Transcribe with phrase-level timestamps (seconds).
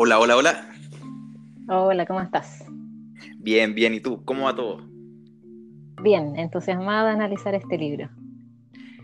[0.00, 0.70] Hola, hola, hola.
[1.68, 2.64] Hola, ¿cómo estás?
[3.38, 3.94] Bien, bien.
[3.94, 4.24] ¿Y tú?
[4.24, 4.88] ¿Cómo va todo?
[6.00, 8.08] Bien, entusiasmada de analizar este libro.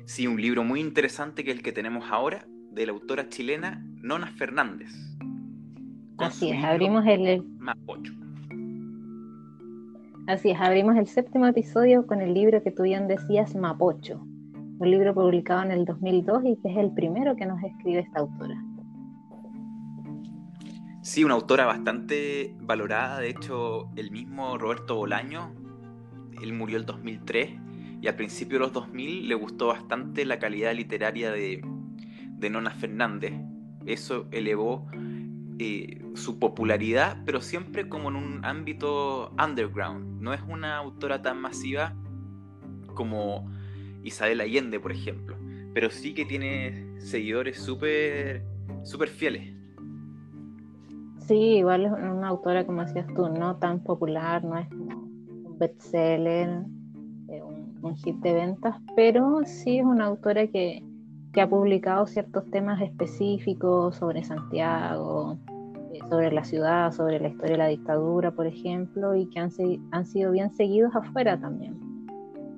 [0.05, 3.85] Sí, un libro muy interesante que es el que tenemos ahora, de la autora chilena
[4.03, 4.93] Nona Fernández.
[6.19, 7.43] Así es, abrimos el...
[7.59, 8.13] Mapocho.
[10.29, 14.89] Así es, abrimos el séptimo episodio con el libro que tú bien decías, Mapocho, un
[14.89, 18.63] libro publicado en el 2002 y que es el primero que nos escribe esta autora.
[21.05, 23.21] Sí, una autora bastante valorada.
[23.21, 25.55] De hecho, el mismo Roberto Bolaño,
[26.41, 27.51] él murió el 2003
[28.01, 31.63] y al principio de los 2000 le gustó bastante la calidad literaria de,
[32.51, 33.35] Nona Fernández.
[33.85, 34.89] Eso elevó
[35.59, 40.23] eh, su popularidad, pero siempre como en un ámbito underground.
[40.23, 41.95] No es una autora tan masiva
[42.95, 43.53] como
[44.03, 45.37] Isabel Allende, por ejemplo,
[45.75, 48.43] pero sí que tiene seguidores súper
[48.85, 49.64] super fieles.
[51.27, 56.65] Sí, igual es una autora, como decías tú, no tan popular, no es un bestseller,
[57.29, 60.83] eh, un, hit de ventas, pero sí es una autora que,
[61.41, 65.39] ha publicado ciertos temas específicos sobre Santiago,
[65.93, 69.51] eh, sobre la ciudad, sobre la historia de la dictadura, por ejemplo, y que han,
[69.93, 71.75] han sido bien seguidos afuera también.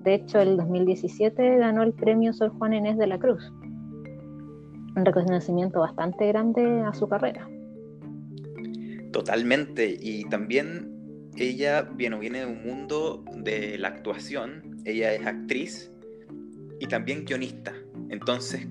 [0.03, 3.51] De hecho, el 2017 ganó el premio Sor Juan Inés de la Cruz,
[4.97, 7.49] un reconocimiento bastante grande a su carrera.
[9.17, 9.97] Totalmente.
[9.99, 14.83] Y también ella viene, de un mundo de la actuación.
[14.85, 15.91] Ella es actriz
[16.81, 17.73] y también guionista.
[18.11, 18.69] Entonces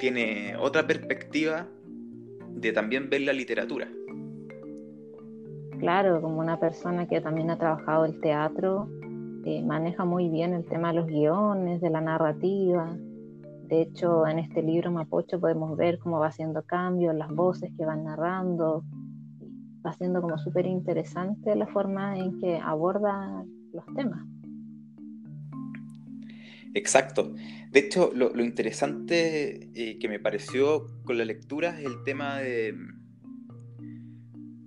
[0.00, 1.68] tiene otra perspectiva
[2.56, 3.86] de también ver la literatura.
[5.78, 8.88] Claro, como una persona que también ha trabajado el teatro,
[9.44, 12.96] eh, maneja muy bien el tema de los guiones, de la narrativa.
[13.68, 17.84] De hecho, en este libro Mapocho podemos ver cómo va haciendo cambios, las voces que
[17.84, 18.82] van narrando,
[19.84, 24.26] va siendo como súper interesante la forma en que aborda los temas.
[26.74, 27.34] Exacto.
[27.70, 32.74] De hecho, lo, interesante eh, que me pareció con la lectura es el tema de,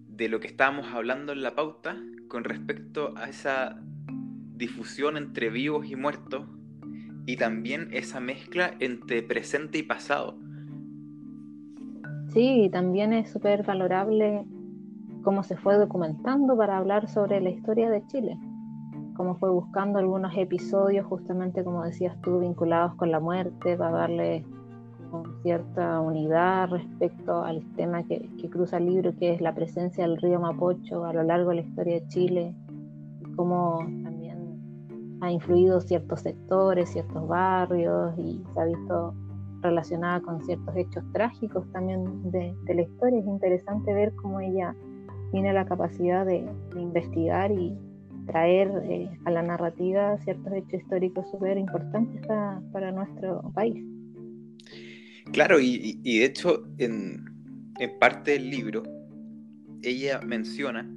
[0.07, 1.97] de lo que estábamos hablando en la pauta
[2.28, 3.81] con respecto a esa
[4.55, 6.47] difusión entre vivos y muertos
[7.25, 10.38] y también esa mezcla entre presente y pasado.
[12.33, 14.45] Sí, también es súper valorable
[15.23, 18.37] cómo se fue documentando para hablar sobre la historia de Chile,
[19.15, 24.45] cómo fue buscando algunos episodios, justamente como decías tú, vinculados con la muerte, para darle
[25.43, 30.39] cierta unidad respecto al tema que, cruza el libro, que es la presencia del río
[30.39, 32.55] Mapocho a lo largo de la historia de Chile,
[33.35, 39.13] cómo también ha influido ciertos sectores, ciertos barrios, y se ha visto
[39.61, 43.19] relacionada con ciertos hechos trágicos también de, de la historia.
[43.19, 44.75] Es interesante ver cómo ella
[45.31, 47.75] tiene la capacidad de, investigar y
[48.27, 53.83] traer eh, a la narrativa ciertos hechos históricos súper importantes para, nuestro país.
[55.31, 57.25] Claro, y, de hecho en,
[57.99, 58.83] parte del libro
[59.81, 60.87] ella menciona,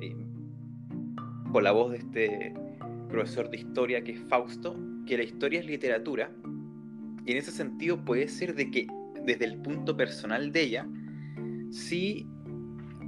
[0.00, 0.14] eh,
[1.52, 2.54] por la voz de este
[3.08, 6.30] profesor de historia que es Fausto, que la historia es literatura,
[7.26, 8.86] y en ese sentido puede ser de que
[9.24, 10.86] desde el punto personal de ella,
[11.70, 12.28] sí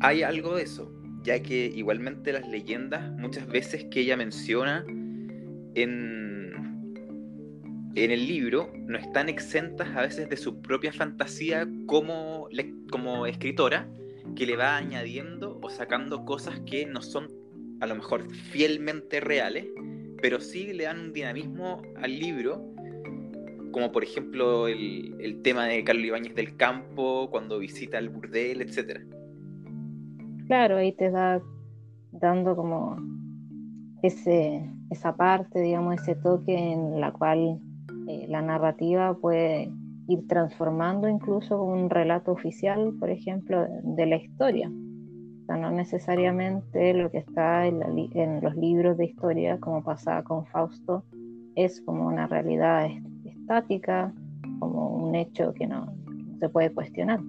[0.00, 0.92] hay algo de eso,
[1.22, 4.84] ya que igualmente las leyendas, muchas veces que ella menciona
[5.74, 6.52] en,
[7.94, 12.48] en el libro, no están exentas a veces de su propia fantasía como,
[12.90, 13.88] como escritora,
[14.34, 17.28] que le va añadiendo o sacando cosas que no son
[17.80, 19.66] a lo mejor fielmente reales,
[20.20, 22.72] pero sí le dan un dinamismo al libro,
[23.70, 28.62] como por ejemplo el, el tema de Carlos Ibáñez del Campo, cuando visita el burdel,
[28.62, 29.02] etcétera.
[30.46, 31.40] Claro, ahí te da
[32.12, 32.96] dando como
[34.02, 37.60] ese, esa parte, digamos, ese toque en la cual
[38.08, 39.72] eh, la narrativa puede
[40.08, 44.68] ir transformando incluso un relato oficial, por ejemplo, de la historia.
[44.68, 47.82] O sea, no necesariamente lo que está en,
[48.14, 51.04] en los libros de historia, como pasaba con Fausto,
[51.56, 52.88] es como una realidad
[53.24, 54.12] estática,
[54.60, 55.92] como un hecho que no
[56.38, 57.20] se puede cuestionar.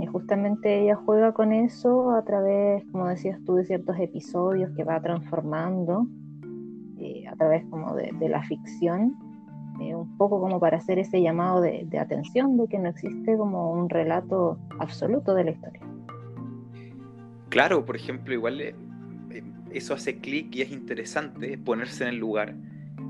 [0.00, 4.84] Y justamente ella juega con eso a través, como decías tú, de ciertos episodios que
[4.84, 6.06] va transformando,
[6.98, 9.16] eh, a través como de, la ficción,
[9.80, 13.72] eh, un poco como para hacer ese llamado de, atención de que no existe como
[13.72, 15.80] un relato absoluto de la historia.
[17.48, 18.74] Claro, por ejemplo, igual eh,
[19.72, 22.54] eso hace clic y es interesante ponerse en el lugar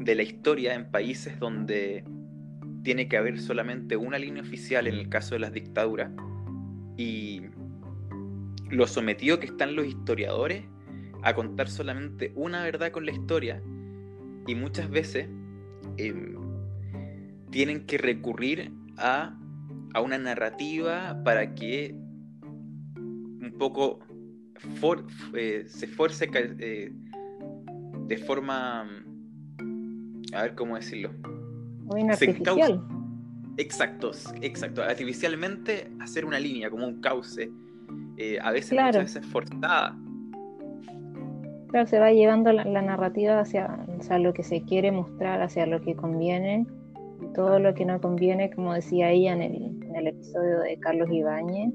[0.00, 2.04] de la historia en países donde
[2.82, 6.10] tiene que haber solamente una línea oficial en el caso de las dictaduras
[6.98, 7.42] y,
[8.70, 10.64] lo sometido que están los historiadores
[11.22, 13.62] a contar solamente una verdad con la historia
[14.46, 15.28] y muchas veces
[15.96, 16.36] em,
[17.50, 19.34] tienen que recurrir a,
[20.02, 23.98] una narrativa para que un poco
[25.34, 26.92] eh, se esfuerce eh,
[28.06, 28.82] de forma,
[30.34, 31.10] a ver cómo decirlo,
[31.84, 32.97] muy artificial.
[33.58, 34.82] Exacto, exacto.
[34.82, 37.50] Artificialmente hacer una línea, como un cauce,
[38.16, 39.96] eh, a veces muchas veces forzada.
[41.68, 43.84] Claro, se va llevando la, narrativa hacia,
[44.18, 46.66] lo que se quiere mostrar, hacia lo que conviene.
[47.34, 51.74] todo lo que no conviene, como decía ella en el, episodio de Carlos Ibáñez,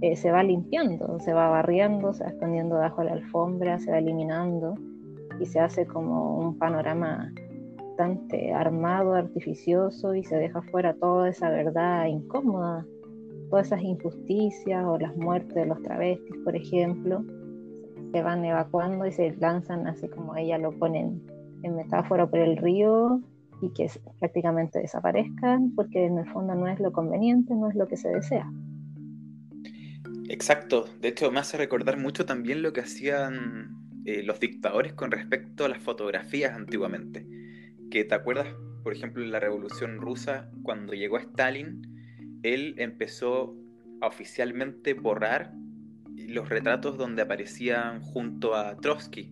[0.00, 3.98] eh, se va limpiando, se va barriendo, se va escondiendo bajo la alfombra, se va
[3.98, 4.74] eliminando
[5.38, 7.32] y se hace como un panorama
[8.54, 12.86] armado, artificioso y se deja fuera toda esa verdad incómoda,
[13.50, 17.24] todas esas injusticias o las muertes de los travestis, por ejemplo
[18.12, 21.00] se van evacuando y se lanzan así como ella lo pone
[21.62, 23.20] en, metáfora por el río
[23.62, 27.88] y que prácticamente desaparezcan porque en el fondo no es lo conveniente, no es lo
[27.88, 28.50] que se desea.
[30.28, 33.70] Exacto, de hecho me hace recordar mucho también lo que hacían
[34.04, 37.26] eh, los dictadores con respecto a las fotografías antiguamente.
[37.92, 38.48] Que te acuerdas,
[38.82, 41.82] por ejemplo, en la Revolución Rusa, cuando llegó Stalin,
[42.42, 43.54] él empezó
[44.00, 45.52] a oficialmente borrar
[46.16, 49.30] los retratos donde aparecían junto a Trotsky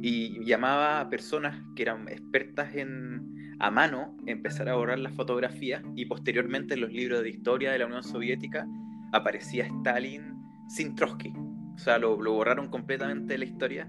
[0.00, 5.82] y llamaba a personas que eran expertas en a mano empezar a borrar las fotografías
[5.96, 8.64] y posteriormente en los libros de historia de la Unión Soviética
[9.12, 10.36] aparecía Stalin
[10.68, 11.32] sin Trotsky.
[11.74, 13.88] O sea, lo, borraron completamente de la historia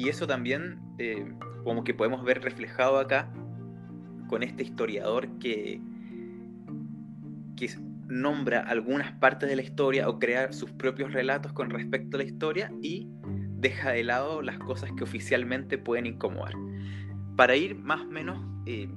[0.00, 1.30] y eso también eh,
[1.62, 3.30] como que podemos ver reflejado acá
[4.28, 5.78] con este historiador que,
[7.54, 7.68] que
[8.08, 12.24] nombra algunas partes de la historia o crea sus propios relatos con respecto a la
[12.24, 13.10] historia y
[13.58, 16.54] deja de lado las cosas que oficialmente pueden incomodar.
[17.36, 18.88] Para ir más o menos eh,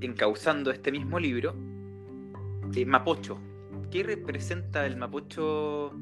[0.00, 1.54] encauzando este mismo libro,
[2.74, 3.38] eh, Mapocho.
[3.92, 5.92] ¿Qué representa el Mapocho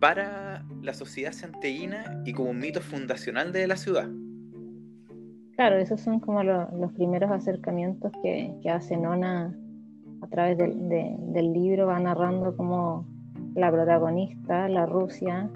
[0.00, 4.08] para la sociedad santeína y como un mito fundacional de la ciudad?
[5.56, 9.52] Claro, esos son como los primeros acercamientos que, que hace Nona
[10.20, 13.06] a través del libro va narrando cómo
[13.54, 15.50] la protagonista, la Rusia,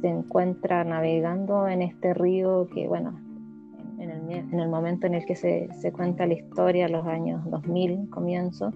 [0.00, 3.18] se encuentra navegando en este río que, bueno,
[3.98, 8.72] en el, momento en el que se, cuenta la historia, los años 2000, comienzo,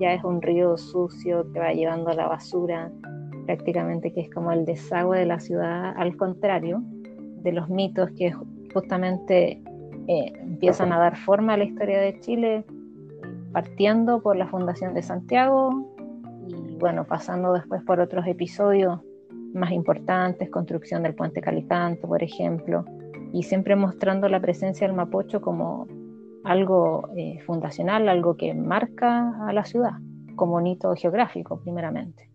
[0.00, 2.90] ya es un río sucio que va llevando la basura,
[3.44, 6.82] prácticamente que es como el desagüe de la ciudad, al contrario
[7.42, 8.32] de los mitos que
[8.72, 9.62] justamente
[10.08, 12.64] eh, empiezan a dar forma a la historia de Chile
[13.52, 15.70] partiendo por la Fundación de Santiago
[16.48, 19.00] y bueno, pasando después por otros episodios
[19.54, 22.84] más importantes, construcción del puente Calicanto, por ejemplo,
[23.32, 25.86] y siempre mostrando la presencia del Mapocho como
[26.44, 29.92] algo eh, fundacional, algo que marca a la ciudad,
[30.36, 32.33] como un hito geográfico, primeramente.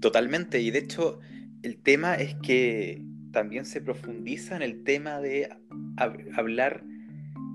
[0.00, 1.20] Totalmente, y de hecho
[1.62, 3.02] el tema es que
[3.32, 5.48] también se profundiza en el tema de
[6.34, 6.82] hablar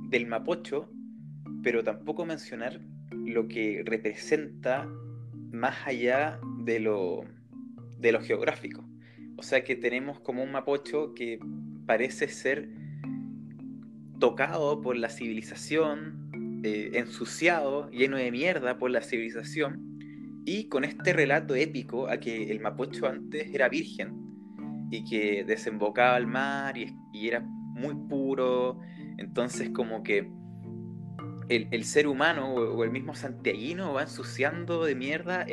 [0.09, 0.89] del Mapocho
[1.65, 2.79] pero tampoco mencionar
[3.11, 4.87] lo que representa
[5.51, 7.25] más allá de lo,
[7.97, 8.87] de lo geográfico.
[9.35, 11.39] O sea que tenemos como un mapocho que
[11.87, 12.69] parece ser
[14.19, 19.94] tocado por la civilización, eh, ensuciado, lleno de mierda por la civilización,
[20.45, 24.13] y con este relato épico a que el mapocho antes era virgen
[24.91, 28.79] y que desembocaba al mar y, y era muy puro,
[29.17, 30.29] entonces como que
[31.49, 35.45] el, ser humano o, el mismo santiaguino va ensuciando de mierda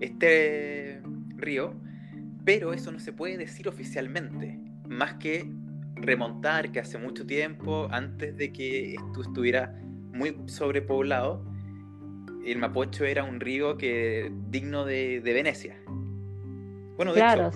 [0.00, 1.02] este
[1.36, 1.74] río,
[2.44, 4.58] pero eso no se puede decir oficialmente,
[4.88, 5.48] más que
[5.94, 9.72] remontar que hace mucho tiempo, antes de que esto estuviera
[10.12, 11.44] muy sobrepoblado,
[12.52, 15.76] el Mapocho era un río que digno de, Venecia.
[16.96, 17.50] Bueno, de hecho,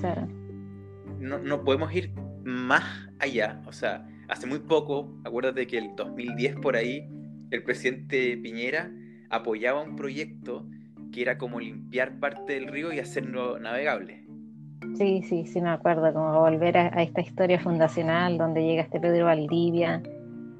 [1.19, 2.13] no, no podemos ir
[2.45, 2.85] más
[3.19, 7.09] allá, o sea, hace muy poco, acuérdate que el 2010 por ahí,
[7.51, 8.91] el presidente Piñera
[9.29, 10.67] apoyaba un proyecto
[11.13, 14.25] que era como limpiar parte del río y hacerlo navegable.
[14.97, 19.27] Sí, sí, sí me acuerdo, como volver a, esta historia fundacional donde llega este Pedro
[19.27, 20.03] Valdivia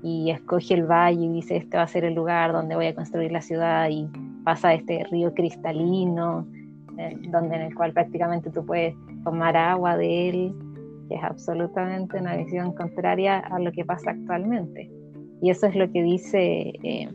[0.03, 2.95] y escoge el valle y dice, este va a ser el lugar donde voy a
[2.95, 4.09] construir la ciudad y
[4.45, 6.47] pasa este río cristalino,
[6.99, 10.55] eh, donde en el cual prácticamente tú puedes tomar agua de él
[11.11, 14.89] que es absolutamente una visión contraria a lo que pasa actualmente.
[15.43, 17.09] Y eso es lo que dice eh,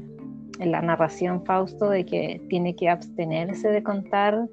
[0.59, 4.47] en la narración Fausto de que tiene que abstenerse de contar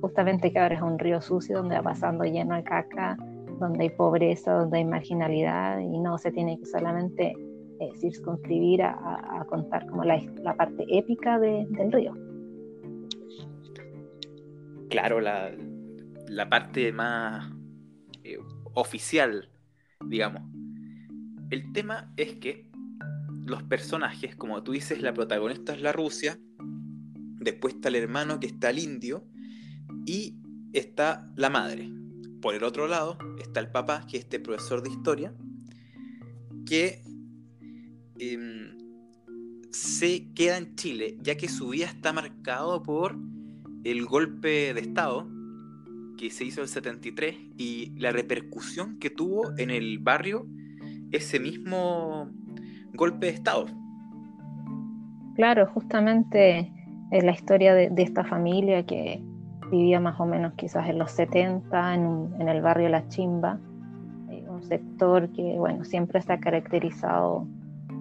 [0.00, 3.16] justamente que ahora es un río sucio donde va pasando lleno de caca,
[3.60, 7.34] donde hay pobreza, donde hay marginalidad y no se tiene que solamente
[7.80, 10.18] eh, circunscribir a, contar como la,
[10.56, 12.14] parte épica del río.
[14.90, 17.52] Claro, la, parte más
[18.24, 18.38] eh,
[18.74, 19.48] oficial,
[20.04, 20.42] digamos.
[21.50, 22.68] El tema es que
[23.44, 26.38] los personajes, como tú dices, la protagonista es la Rusia,
[27.40, 29.24] después está el hermano que está el indio
[30.04, 30.36] y
[30.72, 31.90] está la madre.
[32.42, 35.34] Por el otro lado está el papá, que es este profesor de historia,
[36.66, 37.02] que
[38.20, 38.76] em,
[39.70, 43.16] se queda en Chile, ya que su vida está marcado por
[43.84, 45.28] el golpe de Estado
[46.18, 50.46] que se hizo el 73 y la repercusión que tuvo en el barrio
[51.12, 52.28] ese mismo
[52.92, 53.66] golpe de Estado.
[55.36, 56.72] Claro, justamente
[57.12, 59.22] es la historia de, esta familia que
[59.70, 63.60] vivía más o menos quizás en los 70 en, el barrio La Chimba,
[64.30, 67.46] eh, un sector que bueno, siempre está caracterizado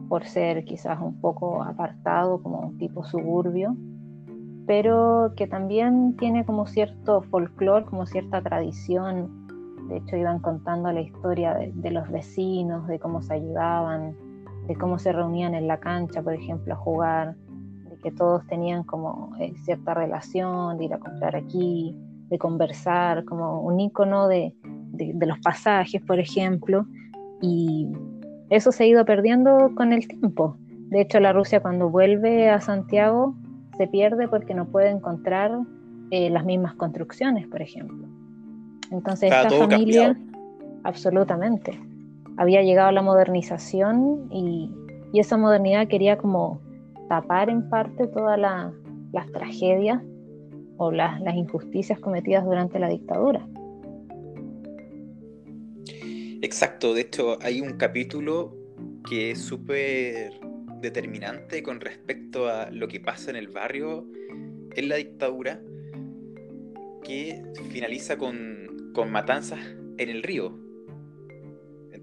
[0.08, 3.76] por ser quizás un poco apartado, como un tipo suburbio,
[4.66, 9.48] pero que también tiene como cierto folclore, como cierta tradición.
[9.90, 14.16] De hecho, iban contando la historia de los vecinos, de cómo se ayudaban,
[14.68, 17.36] de cómo se reunían en la cancha, por ejemplo, a jugar,
[17.90, 21.96] de que todos tenían como eh, cierta relación, de ir a comprar aquí,
[22.30, 24.54] de conversar, como un icono de,
[24.92, 26.86] de, los pasajes, por ejemplo,
[27.42, 27.88] y
[28.50, 30.58] eso se ha ido perdiendo con el tiempo.
[30.89, 33.36] De hecho, la Rusia cuando vuelve a Santiago
[33.77, 35.51] se pierde porque no puede encontrar
[36.12, 38.08] eh, las mismas construcciones, por ejemplo.
[38.92, 40.18] Entonces, esta familia,
[40.84, 41.77] absolutamente
[42.38, 44.72] había llegado la modernización y,
[45.13, 46.62] esa modernidad quería como
[47.10, 50.00] tapar en parte todas las tragedias
[50.77, 53.48] o las, injusticias cometidas durante la dictadura.
[56.41, 58.56] Exacto, de hecho hay un capítulo
[59.10, 60.39] que es súper
[60.82, 64.06] determinante con respecto a lo que pasa en el barrio
[64.75, 65.60] en la dictadura,
[67.03, 67.41] que
[67.72, 69.60] finaliza con, con matanzas
[69.98, 70.67] en el río,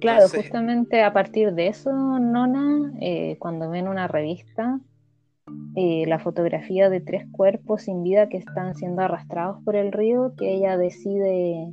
[0.00, 4.80] Claro, justamente a partir de eso, Nona, eh, cuando ven una revista,
[5.76, 10.34] eh, la fotografía de tres cuerpos sin vida que están siendo arrastrados por el río,
[10.36, 11.72] que ella decide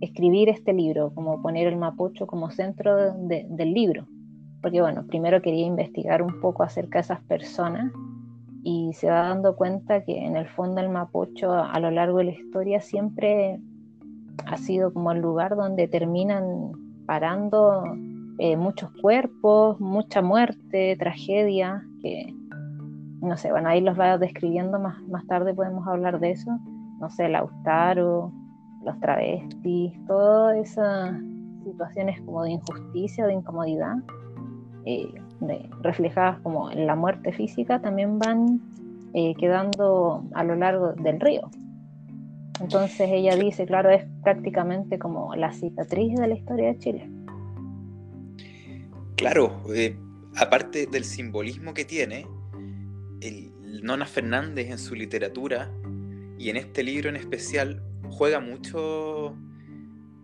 [0.00, 4.06] escribir este libro, como poner el Mapocho como centro del libro.
[4.60, 7.92] Porque bueno, primero quería investigar un poco acerca de esas personas
[8.62, 12.24] y se va dando cuenta que en el fondo el Mapocho a lo largo de
[12.24, 13.60] la historia siempre
[14.44, 16.72] ha sido como el lugar donde terminan
[17.06, 17.84] parando
[18.38, 22.34] eh, muchos cuerpos, mucha muerte, tragedia, que
[23.20, 26.50] no sé, bueno, ahí los va describiendo más, más tarde, podemos hablar de eso,
[27.00, 28.32] no sé, Lautaro,
[28.86, 31.20] los travestis, todas esas
[31.64, 33.96] situaciones como de injusticia, de incomodidad,
[34.86, 35.12] eh,
[35.82, 38.60] reflejadas como en la muerte física, también van
[39.12, 41.50] eh, quedando a lo largo del río.
[42.60, 47.10] Entonces ella dice, claro, es prácticamente como la cicatriz de la historia de Chile.
[49.16, 49.98] Claro, eh,
[50.36, 52.26] aparte del simbolismo que tiene,
[53.20, 53.52] el
[53.82, 55.70] Nona Fernández en su literatura
[56.38, 59.36] y en este libro en especial juega mucho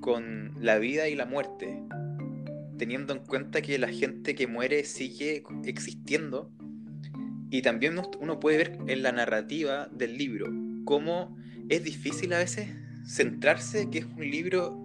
[0.01, 1.83] con la vida y la muerte,
[2.79, 6.51] teniendo en cuenta que la gente que muere sigue existiendo
[7.51, 10.51] y también uno puede ver en la narrativa del libro
[10.85, 11.37] cómo
[11.69, 12.69] es difícil a veces
[13.07, 14.83] centrarse que es un libro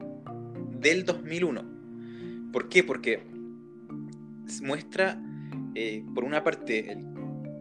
[0.79, 2.51] del 2001.
[2.51, 2.83] ¿Por qué?
[2.83, 3.23] Porque
[4.61, 5.17] muestra,
[5.75, 7.05] eh, por una parte, el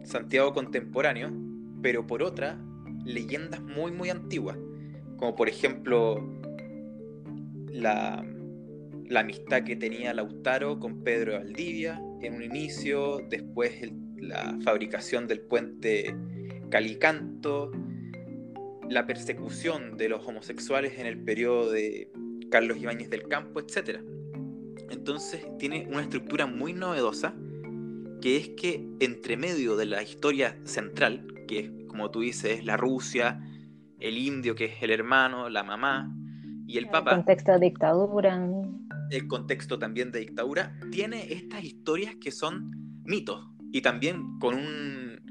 [0.05, 1.31] Santiago contemporáneo,
[1.81, 2.59] pero por otra,
[3.05, 4.57] leyendas muy, muy antiguas.
[5.17, 6.23] Como por ejemplo,
[7.71, 8.23] la,
[9.15, 13.73] amistad que tenía Lautaro con Pedro Valdivia en un inicio, después
[14.17, 16.15] la fabricación del puente
[16.69, 17.71] Calicanto,
[18.89, 22.11] la persecución de los homosexuales en el periodo de
[22.51, 24.01] Carlos Ibáñez del Campo, etc.
[24.89, 27.33] Entonces tiene una estructura muy novedosa,
[28.21, 32.77] que es que entre medio de la historia central, que como tú dices, es la
[32.77, 33.41] Rusia,
[33.99, 36.13] el indio, que es el hermano, la mamá,
[36.67, 37.11] y el, papá.
[37.11, 38.47] El contexto de dictadura.
[39.09, 42.71] El contexto también de dictadura, tiene estas historias que son
[43.05, 45.21] mitos, y también con, un,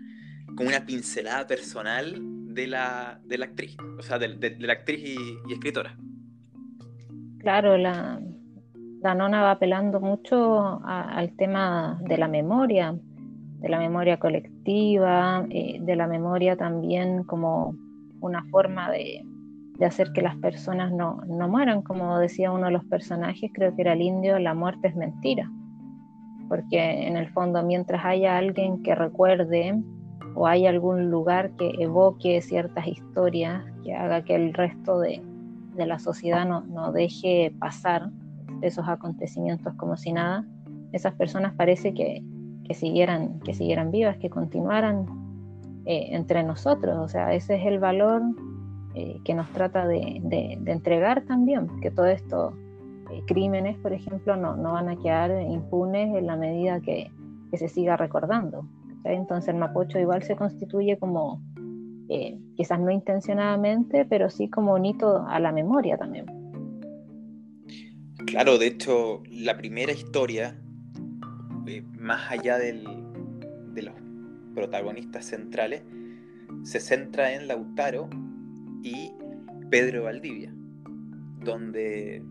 [0.56, 2.14] con una pincelada personal
[2.54, 5.96] de la, de la actriz, o sea, de, la actriz y, escritora.
[7.38, 8.20] Claro, la,
[9.02, 12.98] la, nona va apelando mucho al tema de la memoria,
[13.60, 17.76] de la memoria colectiva, eh, de la memoria también como
[18.20, 19.22] una forma de,
[19.84, 21.82] hacer que las personas no, no mueran.
[21.82, 25.50] Como decía uno de los personajes, creo que era el indio, la muerte es mentira.
[26.48, 29.78] Porque en el fondo, mientras haya alguien que recuerde
[30.34, 35.22] o hay algún lugar que evoque ciertas historias, que haga que el resto de,
[35.74, 38.10] de la sociedad no, no, deje pasar
[38.62, 40.46] esos acontecimientos como si nada,
[40.92, 42.22] esas personas parece que,
[42.64, 45.06] que siguieran, que siguieran vivas, que continuaran
[45.88, 46.98] eh, entre nosotros.
[46.98, 48.20] O sea, ese es el valor
[48.96, 50.20] eh, que nos trata de,
[50.66, 52.54] entregar también, que todos estos
[53.12, 57.12] eh, crímenes, por ejemplo, no, no, van a quedar impunes en la medida que,
[57.52, 58.66] se siga recordando.
[59.04, 61.40] Entonces el Mapocho igual se constituye como,
[62.54, 66.26] quizás no intencionadamente, pero sí como un hito a la memoria también.
[68.26, 70.60] Claro, de hecho, la primera historia,
[71.98, 74.05] más allá de los
[74.56, 75.82] protagonistas centrales,
[76.64, 78.10] se centra en Lautaro
[78.82, 79.12] y
[79.70, 80.52] Pedro Valdivia,
[81.44, 82.24] donde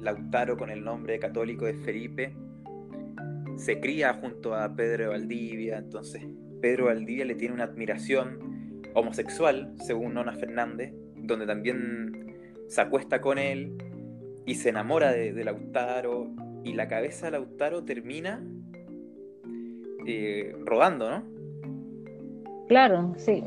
[0.00, 2.34] Lautaro con el nombre católico de Felipe
[3.56, 6.22] se cría junto a Pedro Valdivia, entonces
[6.62, 12.36] Pedro Valdivia le tiene una admiración homosexual, según Nona Fernández, donde también
[12.68, 13.76] se acuesta con él
[14.46, 16.30] y se enamora de, Lautaro
[16.64, 18.42] y la cabeza de Lautaro termina
[20.06, 21.35] eh, rodando, ¿no?
[22.68, 23.44] Claro, sí.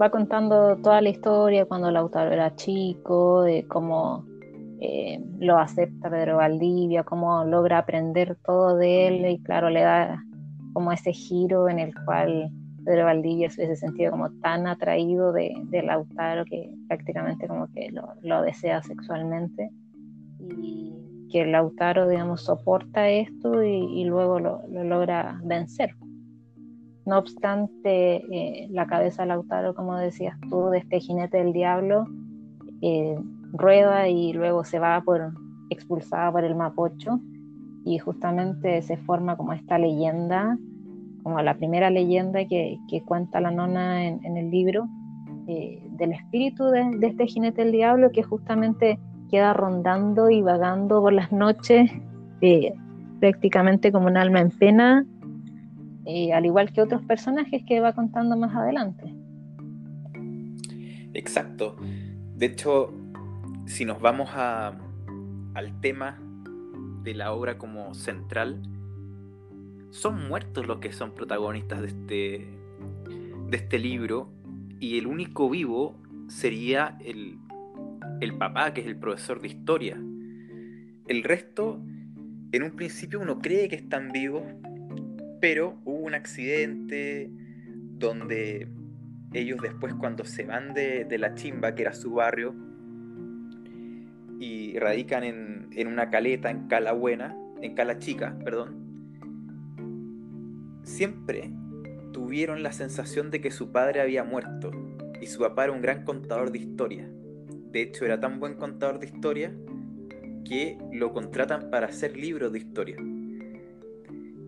[0.00, 4.24] Va contando toda la historia cuando Lautaro era chico, de cómo
[4.80, 10.24] eh, lo acepta Pedro Valdivia, cómo logra aprender todo de él y claro, le da
[10.72, 12.50] como ese giro en el cual
[12.84, 18.42] Pedro Valdivia se hubiese sentido como tan atraído de, Lautaro que prácticamente como que lo,
[18.42, 19.70] desea sexualmente
[20.40, 25.94] y que Lautaro, digamos, soporta esto y, luego lo, lo logra vencer.
[27.04, 32.06] No obstante, eh, la cabeza de Lautaro, como decías tú, de este jinete del diablo,
[32.80, 33.18] eh,
[33.52, 35.32] rueda y luego se va por
[35.70, 37.20] expulsada por el Mapocho
[37.84, 40.56] y justamente se forma como esta leyenda,
[41.24, 44.86] como la primera leyenda que, cuenta la nona en, el libro,
[45.48, 51.12] eh, del espíritu de, este jinete del diablo que justamente queda rondando y vagando por
[51.12, 51.90] las noches,
[53.18, 55.06] prácticamente como un alma en pena,
[56.32, 59.14] al igual que otros personajes que va contando más adelante.
[61.14, 61.76] Exacto.
[62.36, 62.92] De hecho,
[63.66, 66.18] si nos vamos al tema
[67.02, 68.62] de la obra como central,
[69.90, 72.48] son muertos los que son protagonistas de este,
[73.50, 74.30] de este libro
[74.80, 75.94] y el único vivo
[76.28, 77.38] sería el,
[78.20, 79.96] el papá, que es el profesor de historia.
[81.06, 81.78] El resto,
[82.52, 84.44] en un principio uno cree que están vivos,
[85.42, 87.28] pero hubo un accidente
[87.98, 88.68] donde
[89.32, 92.54] ellos después cuando se van de, la chimba, que era su barrio,
[94.38, 98.76] y radican en, una caleta en Cala Buena, en Cala Chica, perdón,
[100.84, 101.50] siempre
[102.12, 104.70] tuvieron la sensación de que su padre había muerto
[105.20, 107.10] y su papá era un gran contador de historia.
[107.72, 109.52] De hecho, era tan buen contador de historia
[110.44, 112.96] que lo contratan para hacer libros de historia.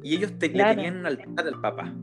[0.04, 1.94] Y ellos te, le tenían un altar al papá.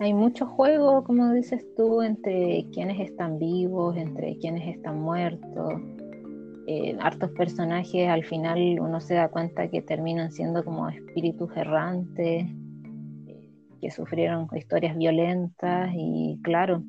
[0.00, 5.74] Hay mucho juego, como dices tú, entre quienes están vivos, entre quienes están muertos.
[6.66, 12.46] Eh, hartos personajes al final uno se da cuenta que terminan siendo como espíritus errantes,
[13.26, 13.50] eh,
[13.80, 16.82] que sufrieron historias violentas y claro,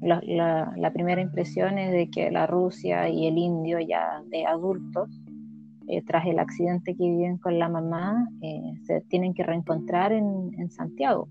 [0.00, 5.08] la, la, primera impresión es de que la Rusia y el indio ya de adultos
[5.90, 10.70] eh, tras el accidente que viven con la mamá, eh, se tienen que reencontrar en,
[10.70, 11.28] Santiago.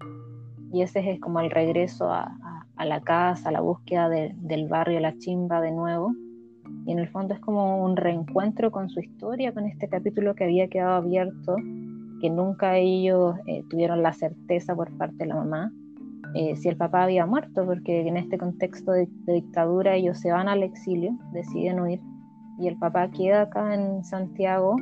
[0.74, 2.36] Y ese es como el regreso a,
[2.84, 6.12] la casa, a la búsqueda del barrio La Chimba de nuevo.
[6.88, 10.46] Y en el fondo es como un reencuentro con su historia, con este capítulo que
[10.46, 11.56] había quedado abierto,
[12.20, 15.72] que nunca ellos eh, tuvieron la certeza por parte de la mamá
[16.56, 20.62] si el papá había muerto, porque en este contexto de, dictadura ellos se van al
[20.62, 22.00] exilio, deciden huir
[22.58, 24.76] y el papá queda acá en Santiago.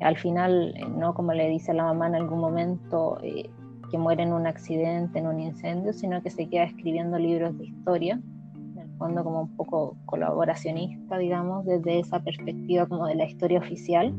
[0.00, 3.50] Al final, eh, no como le dice la mamá en algún momento eh,
[3.90, 7.66] que muere en un accidente, en un incendio, sino que se queda escribiendo libros de
[7.66, 8.20] historia,
[8.54, 13.58] en el fondo como un poco colaboracionista, digamos, desde esa perspectiva como de la historia
[13.58, 14.14] oficial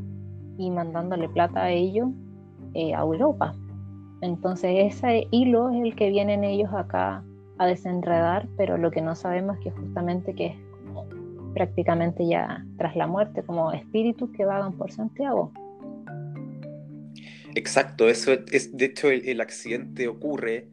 [0.58, 2.10] y mandándole plata a ellos
[2.74, 3.56] eh, a Europa.
[4.22, 7.24] Entonces ese hilo es el que vienen ellos acá
[7.60, 10.56] a desenredar, pero lo que no sabemos es que justamente que es
[11.54, 15.52] prácticamente ya tras la muerte, como espíritus que vagan por Santiago.
[17.56, 20.68] Exacto, eso es, de hecho el, accidente ocurre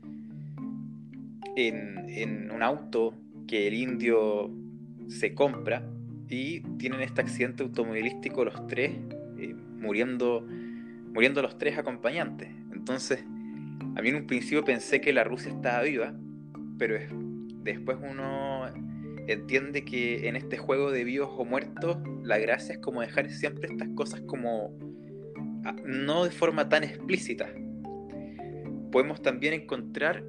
[1.57, 3.15] en, un auto
[3.49, 4.51] que el indio
[5.09, 5.83] se compra
[6.29, 8.93] y tienen este accidente automovilístico los tres,
[9.39, 10.47] eh, muriendo,
[11.13, 12.51] muriendo los tres acompañantes.
[12.73, 13.25] Entonces,
[13.97, 16.13] a mí en un principio pensé que la Rusia estaba viva,
[16.77, 16.97] pero
[17.63, 18.67] después uno
[19.27, 23.71] entiende que en este juego de vivos o muertos, la gracia es como dejar siempre
[23.71, 24.77] estas cosas como
[25.65, 27.53] ah, no de forma tan explícita.
[28.91, 30.25] Podemos también encontrar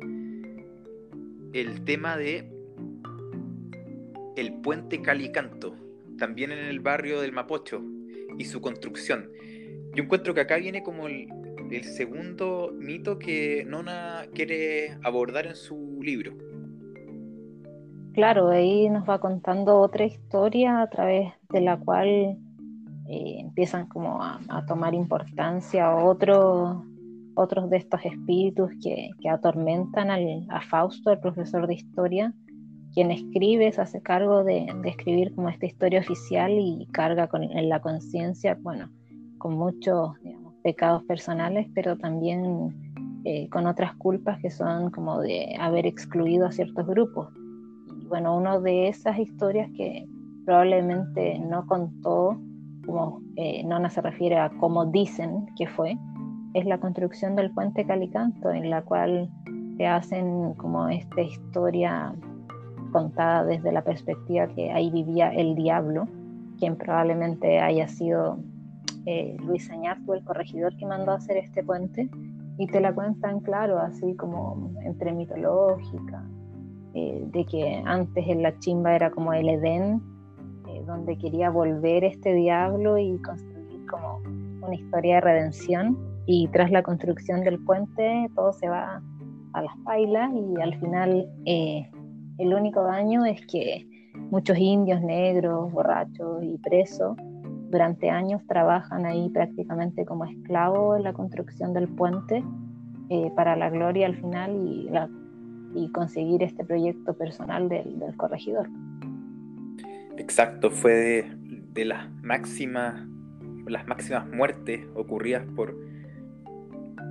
[1.53, 2.51] el tema de
[4.35, 5.75] el puente Calicanto,
[6.17, 7.81] también en el barrio del Mapocho,
[8.37, 9.31] y su construcción.
[9.93, 11.27] Yo encuentro que acá viene como el,
[11.71, 16.33] el segundo mito que Nona quiere abordar en su libro.
[18.15, 22.07] Claro, ahí nos va contando otra historia a través de la cual
[23.09, 26.77] eh, empiezan como a, tomar importancia otros
[27.35, 30.09] otros de estos espíritus que, atormentan
[30.49, 32.33] a Fausto, el profesor de historia,
[32.93, 37.67] quien escribe, se hace cargo de, escribir como esta historia oficial y carga con, en
[37.67, 38.89] la conciencia, bueno,
[39.39, 40.13] con muchos
[40.63, 42.73] pecados personales, pero también
[43.25, 47.27] eh, con otras culpas que son como de haber excluido a ciertos grupos
[48.07, 50.07] bueno, una de esas historias que
[50.45, 52.37] probablemente no contó,
[52.85, 55.97] como eh, Nona se refiere a cómo dicen que fue,
[56.53, 59.29] es la construcción del puente Calicanto, en la cual
[59.77, 62.13] te hacen como esta historia
[62.91, 66.07] contada desde la perspectiva que ahí vivía el diablo,
[66.59, 68.37] quien probablemente haya sido
[69.05, 72.09] eh, Luis Añartu, el corregidor que mandó a hacer este puente,
[72.57, 76.24] y te la cuentan, claro, así como entre mitológica,
[76.97, 80.01] eh, de que antes en la chimba era como el Edén,
[80.69, 84.21] eh, donde quería volver este diablo y construir como
[84.65, 85.97] una historia de redención.
[86.25, 89.01] Y tras la construcción del puente todo se va
[89.51, 91.91] a las pailas y al final eh,
[92.37, 93.85] el único daño es que
[94.31, 97.17] muchos indios negros, borrachos y presos
[97.71, 102.41] durante años trabajan ahí prácticamente como esclavos en la construcción del puente
[103.35, 105.07] para la gloria al final y la
[105.75, 108.67] y conseguir este proyecto personal del, corregidor.
[110.17, 111.25] Exacto, fue
[111.73, 113.07] de, las máximas
[113.67, 115.75] las máximas muertes ocurridas por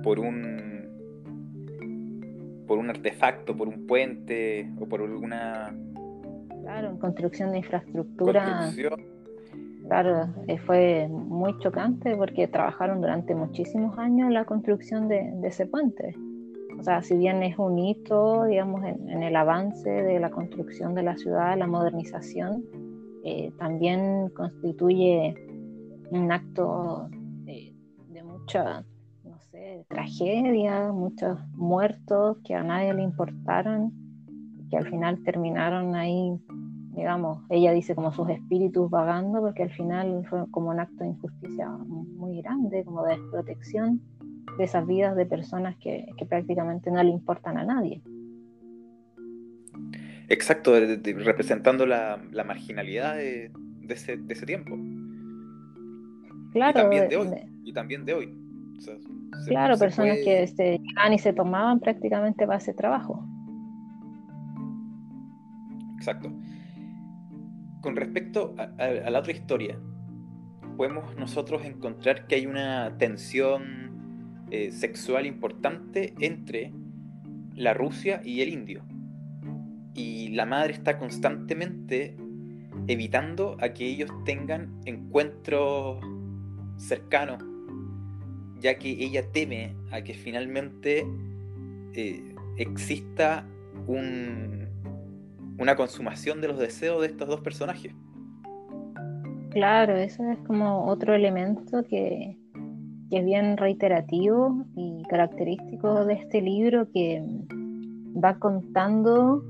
[0.03, 0.85] por un
[2.65, 5.75] por un artefacto, por un puente o por alguna
[6.63, 8.71] claro, en construcción de infraestructura.
[9.87, 16.15] Claro, eh, fue muy chocante porque trabajaron durante muchísimos años la construcción de ese puente.
[16.85, 21.17] Sea, si bien es un hito, digamos, en, el avance de la construcción de la
[21.17, 22.63] ciudad, la modernización,
[23.23, 25.33] eh, también constituye
[26.11, 27.73] un acto de,
[28.23, 28.85] mucha,
[29.23, 33.91] no sé, tragedia, muchos muertos que a nadie le importaron,
[34.69, 36.39] que al final terminaron ahí,
[36.91, 41.09] digamos, ella dice como sus espíritus vagando, porque al final fue como un acto de
[41.09, 44.03] injusticia muy grande, como de desprotección
[44.57, 48.01] de esas vidas de personas que, prácticamente no le importan a nadie.
[50.27, 53.51] Exacto, representando la, marginalidad de,
[53.89, 54.77] ese, tiempo.
[56.53, 56.79] Claro.
[56.79, 57.27] Y también de hoy.
[57.63, 58.37] y también de hoy.
[59.47, 63.27] claro, personas que este, llegaban y se tomaban prácticamente para ese trabajo.
[65.97, 66.31] Exacto.
[67.81, 69.77] Con respecto a la otra historia,
[70.75, 73.84] podemos nosotros encontrar que hay una tensión
[74.55, 76.71] eh, sexual importante entre
[77.55, 78.85] la Rusia y el indio.
[79.93, 82.15] Y la madre está constantemente
[82.87, 85.99] evitando a que ellos tengan encuentros
[86.77, 87.43] cercanos,
[88.61, 91.05] ya que ella teme a que finalmente
[91.93, 92.23] eh,
[92.55, 93.45] exista
[93.87, 94.69] un,
[95.57, 97.93] una consumación de los deseos de estos dos personajes.
[99.49, 102.37] Claro, eso es como otro elemento que,
[103.09, 107.23] que es bien reiterativo y característico de este libro que
[108.23, 109.43] va contando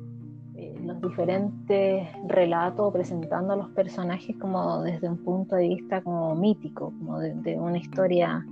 [0.55, 6.35] eh, los diferentes relatos, presentando a los personajes como desde un punto de vista como
[6.35, 8.45] mítico, como de, una historia,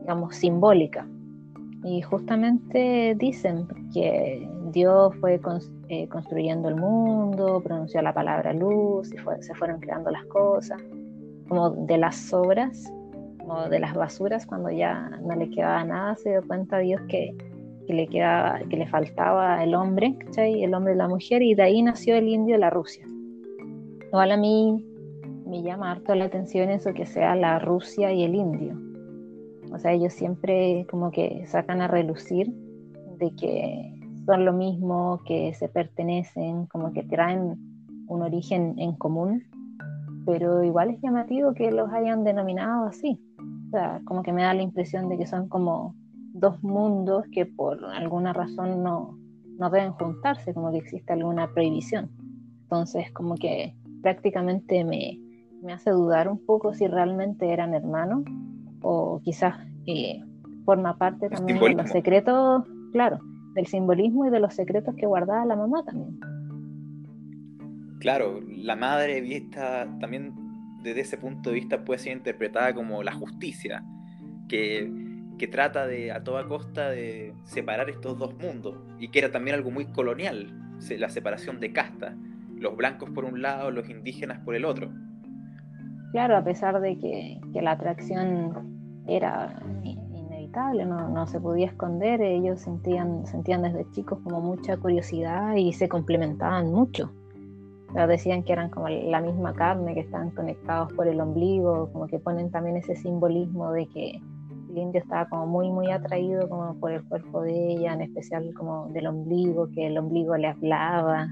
[0.00, 1.06] digamos, simbólica.
[1.84, 5.38] Y justamente dicen que Dios fue
[5.88, 10.82] eh, construyendo el mundo, pronunció la palabra luz y se fueron creando las cosas,
[11.46, 12.90] como de las obras
[13.68, 17.36] de las basuras, cuando ya no le quedaba nada, se dio cuenta Dios que,
[17.88, 21.82] le quedaba, que le faltaba el hombre, el hombre y la mujer, y de ahí
[21.82, 23.04] nació el indio y la Rusia.
[24.06, 24.84] Igual a mí
[25.46, 28.76] me llama harto la atención eso que sea la Rusia y el indio.
[29.72, 32.50] O sea, ellos siempre como que sacan a relucir
[33.18, 37.56] de que son lo mismo, que se pertenecen, como que traen
[38.06, 39.42] un origen en común,
[40.24, 43.20] pero igual es llamativo que los hayan denominado así.
[43.74, 45.96] Sea, como que me da la impresión de que son como
[46.32, 49.18] dos mundos que por alguna razón no,
[49.58, 52.08] no deben juntarse, como que existe alguna prohibición.
[52.62, 55.18] Entonces, como que prácticamente me,
[55.60, 58.22] me hace dudar un poco si realmente eran hermanos
[58.80, 59.56] o quizás
[59.88, 60.20] eh,
[60.64, 63.18] forma parte también de los secretos, claro,
[63.56, 66.20] del simbolismo y de los secretos que guardaba la mamá también.
[67.98, 70.43] Claro, la madre vista también
[70.84, 73.82] desde ese punto de vista puede ser interpretada como la justicia,
[74.48, 75.02] que,
[75.50, 79.70] trata de a toda costa de separar estos dos mundos, y que era también algo
[79.70, 82.16] muy colonial, la separación de castas,
[82.56, 84.90] los blancos por un lado, los indígenas por el otro.
[86.12, 89.60] Claro, a pesar de que, que la atracción era
[90.86, 96.70] no, se podía esconder, ellos sentían, sentían desde chicos como mucha curiosidad y se complementaban
[96.70, 97.12] mucho.
[97.94, 102.18] Decían que eran como la misma carne, que estaban conectados por el ombligo, como que
[102.18, 104.20] ponen también ese simbolismo de que
[104.70, 108.52] el indio estaba como muy, muy atraído como por el cuerpo de ella, en especial
[108.54, 111.28] como del ombligo, que el ombligo le hablaba.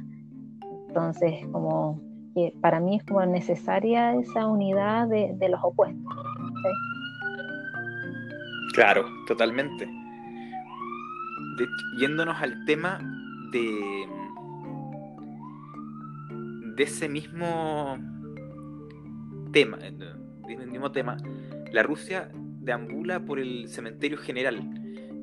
[0.89, 2.01] Entonces, como
[2.35, 6.15] que para mí es como necesaria esa unidad de, de los opuestos.
[8.75, 9.89] Claro, totalmente.
[11.99, 12.99] yéndonos al tema
[13.53, 14.07] de,
[16.77, 17.99] de ese mismo
[19.53, 21.17] tema, del mismo tema,
[21.73, 22.31] la Rusia
[22.61, 24.61] deambula por el cementerio general.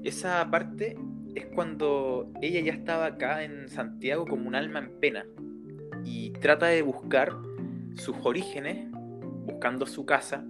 [0.03, 0.97] Esa parte
[1.35, 5.25] es cuando ella ya estaba acá en Santiago como un alma en pena
[6.03, 7.33] y trata de buscar
[7.95, 8.89] sus orígenes,
[9.45, 10.45] buscando su casa,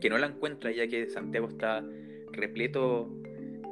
[0.00, 1.84] que no la encuentra ya que Santiago está
[2.32, 3.10] repleto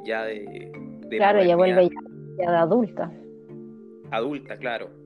[0.05, 0.71] ya de...
[1.11, 1.89] claro, ya vuelve
[2.39, 3.13] ya, de adulta.
[4.11, 5.00] Adulta, claro.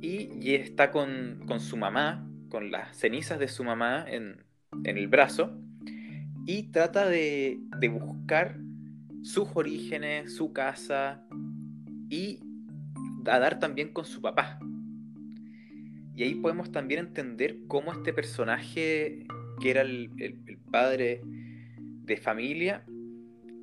[0.00, 4.44] Y, está con, su mamá, con las cenizas de su mamá en,
[4.84, 5.58] el brazo,
[6.46, 8.58] y trata de, de buscar
[9.22, 11.26] sus orígenes, su casa,
[12.08, 12.40] y
[13.26, 14.58] a dar también con su papá.
[16.14, 19.26] Y ahí podemos también entender cómo este personaje,
[19.60, 21.20] que era el, el padre
[22.06, 22.84] de familia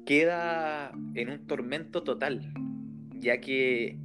[0.06, 2.54] queda en un tormento total,
[3.20, 3.98] ya que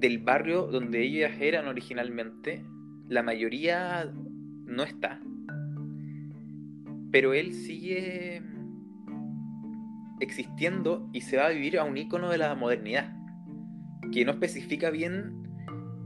[0.00, 2.64] del barrio donde ellas eran originalmente,
[3.08, 4.10] la mayoría
[4.64, 5.20] no está.
[7.12, 8.42] Pero él sigue
[10.20, 13.12] existiendo y se va a vivir a un icono de la modernidad,
[14.12, 15.40] que no especifica bien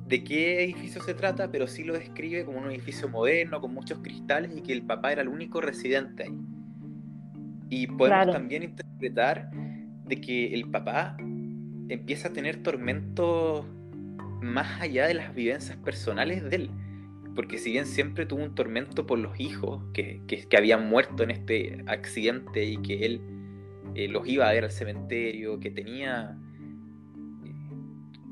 [0.08, 4.00] de qué edificio se trata, pero sí lo describe como un edificio moderno, con muchos
[4.00, 6.38] cristales y que el papá era el único residente ahí.
[7.70, 9.50] Y podemos también interpretar
[10.06, 11.16] de que el papá
[11.88, 13.66] empieza a tener tormentos
[14.44, 16.70] más allá de las vivencias personales de él.
[17.34, 21.32] Porque si bien siempre tuvo un tormento por los hijos que, que, habían muerto en
[21.32, 23.20] este accidente y que él
[23.94, 26.38] eh, los iba a ver al cementerio, que tenía
[27.44, 27.52] eh,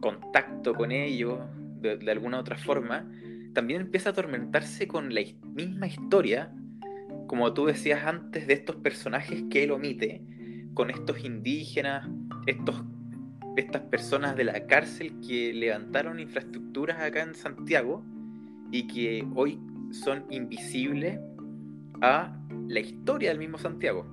[0.00, 1.40] contacto con ellos
[1.80, 3.10] de, alguna otra forma,
[3.54, 5.22] también empieza a atormentarse con la
[5.54, 6.52] misma historia
[7.32, 10.20] como tú decías antes, de estos personajes que él omite,
[10.74, 12.06] con estos indígenas,
[12.46, 12.82] estos,
[13.56, 18.02] estas personas de la cárcel que levantaron infraestructuras acá en Santiago
[18.70, 19.60] y que hoy
[19.90, 21.20] son invisibles
[22.00, 22.34] a
[22.68, 24.06] la historia del mismo Santiago.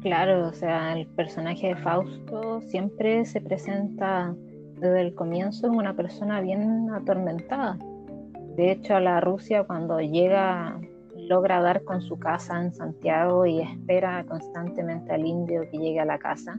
[0.00, 4.34] Claro, o sea, el personaje de Fausto siempre se presenta
[4.76, 7.76] desde el comienzo como una persona bien atormentada.
[8.56, 10.80] De hecho, a la Rusia cuando llega
[11.16, 16.04] logra dar con su casa en Santiago y espera constantemente al indio que llegue a
[16.04, 16.58] la casa.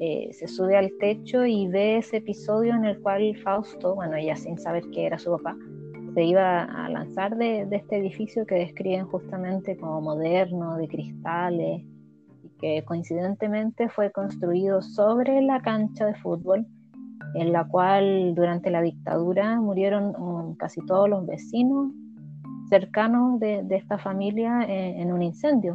[0.00, 4.34] Eh, se sube al techo y ve ese episodio en el cual Fausto, bueno, ella
[4.34, 5.56] sin saber que era su papá,
[6.14, 11.82] se iba a lanzar de, este edificio que describen justamente como moderno, de cristales,
[12.42, 16.66] y que coincidentemente fue construido sobre la cancha de fútbol
[17.34, 21.92] en la cual durante la dictadura murieron um, casi todos los vecinos
[22.68, 25.74] cercanos de, esta familia en, un incendio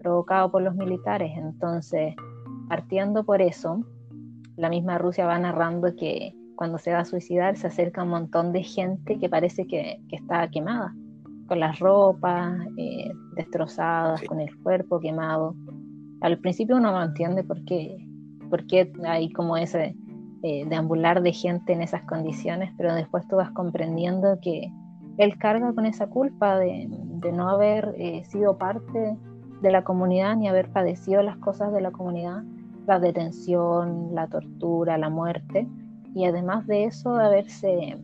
[0.00, 1.32] provocado por los militares.
[1.36, 2.14] Entonces,
[2.68, 3.84] partiendo por eso,
[4.56, 8.52] la misma Rusia va narrando que cuando se va a suicidar se acerca un montón
[8.52, 10.94] de gente que parece que, está quemada,
[11.48, 15.54] con las ropas eh, destrozadas, con el cuerpo quemado.
[16.20, 17.96] Al principio uno no entiende por qué,
[18.48, 19.96] por qué hay como ese
[20.42, 24.72] eh, deambular de gente en esas condiciones, pero después tú vas comprendiendo que
[25.18, 26.88] él carga con esa culpa de,
[27.32, 29.16] no haber eh, sido parte
[29.62, 32.42] de la comunidad ni haber padecido las cosas de la comunidad
[32.86, 35.66] la detención, la tortura, la muerte,
[36.14, 37.96] y además de eso de haberse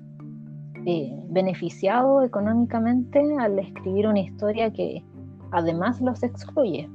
[0.86, 5.04] eh, beneficiado económicamente al escribir una historia que
[5.52, 6.88] además los excluye.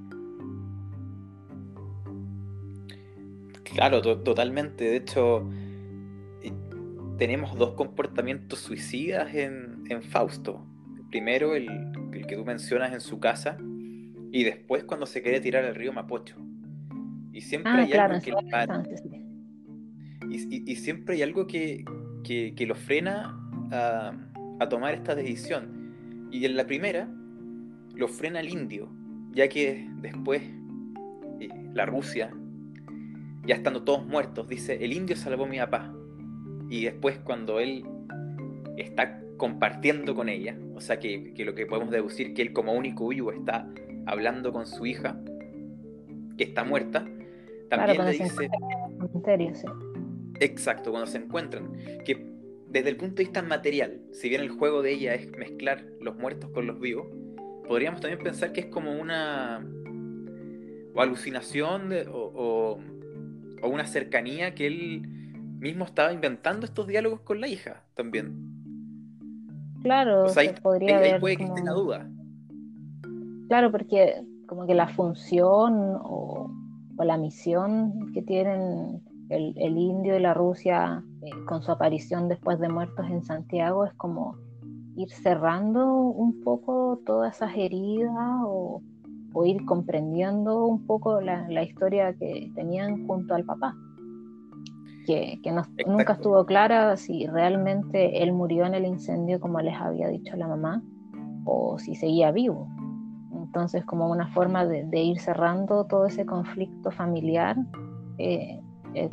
[3.64, 4.86] Claro, totalmente.
[4.86, 5.48] De hecho,
[7.18, 10.66] tenemos dos comportamientos suicidas en, Fausto.
[11.10, 11.68] Primero, el,
[12.28, 13.58] que tú mencionas en su casa,
[14.32, 16.45] y después cuando se quiere tirar al río Mapocho.
[17.36, 18.32] Y siempre ah, hay algo que
[20.30, 21.84] y, siempre hay algo que,
[22.66, 23.38] lo frena
[23.72, 26.30] a, tomar esta decisión.
[26.32, 27.10] Y en la primera,
[27.94, 28.90] lo frena el indio,
[29.34, 30.44] ya que después
[31.42, 32.32] eh, la Rusia,
[33.46, 35.94] ya estando todos muertos, dice, el indio salvó a mi papá
[36.70, 37.84] y después cuando él
[38.78, 43.10] está compartiendo con ella, o sea que, lo que podemos deducir que él como único
[43.10, 43.68] vivo está
[44.06, 45.20] hablando con su hija,
[46.38, 47.06] que está muerta,
[47.70, 49.68] también le dice...
[50.40, 51.72] Exacto, cuando se encuentran,
[52.04, 52.34] que
[52.70, 56.18] desde el punto de vista material, si bien el juego de ella es mezclar los
[56.18, 57.08] muertos con los vivos,
[57.68, 59.66] podríamos también pensar que es como una
[60.94, 62.80] o alucinación o,
[63.62, 65.02] o una cercanía que él
[65.60, 68.56] mismo estaba inventando estos diálogos con la hija también.
[69.84, 72.10] Claro, ahí, podría ahí, puede que esté la duda.
[73.48, 76.52] Claro, porque como que la función o,
[76.98, 82.70] la misión que tienen el, indio y la Rusia eh, con su aparición después de
[82.70, 84.38] muertos en Santiago es como
[84.96, 88.14] ir cerrando un poco todas esas heridas
[88.46, 88.82] o,
[89.44, 93.76] ir comprendiendo un poco la historia que tenían junto al papá
[95.06, 95.40] que,
[95.86, 100.48] nunca estuvo clara si realmente él murió en el incendio como les había dicho la
[100.48, 100.84] mamá
[101.46, 102.68] o si seguía vivo.
[103.36, 107.58] Entonces, como una forma de, ir cerrando todo ese conflicto familiar,
[108.18, 108.60] eh,
[108.94, 109.10] eh,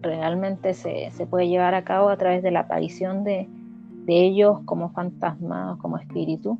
[0.00, 3.48] realmente se, puede llevar a cabo a través de la aparición de,
[4.06, 6.58] de ellos como fantasmas, como espíritu.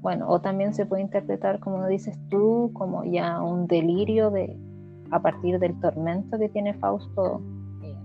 [0.00, 4.56] Bueno, o también se puede interpretar, como dices tú, como ya un delirio de,
[5.10, 7.42] a partir del tormento que tiene Fausto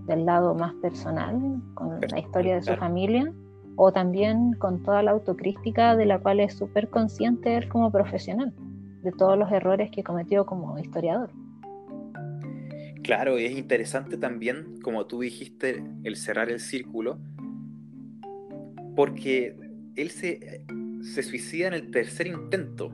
[0.06, 3.32] del lado más personal, con la historia de su familia,
[3.76, 8.52] o también con toda la autocrítica de la cual es súper consciente él como profesional,
[9.02, 11.30] de todos los errores que cometió como historiador.
[13.02, 17.18] Claro, y es interesante también, como tú dijiste, el cerrar el círculo,
[18.94, 19.56] porque
[19.96, 20.64] él se,
[21.00, 22.92] se suicida en el tercer intento,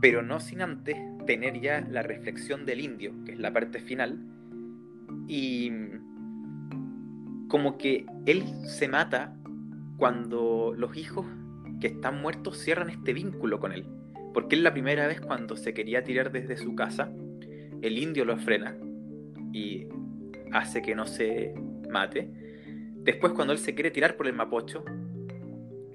[0.00, 4.18] pero no sin antes tener ya la reflexión del indio, que es la parte final,
[5.28, 5.70] y
[7.48, 9.36] como que él se mata
[9.96, 11.26] cuando los hijos
[11.80, 13.86] que están muertos cierran este vínculo con él.
[14.32, 17.12] Porque es la primera vez cuando se quería tirar desde su casa,
[17.82, 18.78] el indio lo frena
[19.52, 19.86] y
[20.52, 21.54] hace que no se
[21.90, 22.30] mate.
[22.96, 24.84] Después cuando él se quiere tirar por el Mapocho,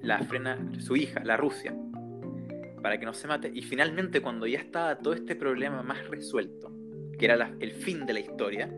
[0.02, 1.74] la frena su hija, la Rusia,
[2.82, 3.50] para que no se mate.
[3.52, 6.70] Y finalmente cuando ya estaba todo este problema más resuelto,
[7.18, 8.70] que era el fin de la historia,